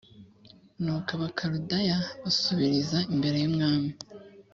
[0.83, 3.91] nuko abakaludaya basubiriza imbere y umwami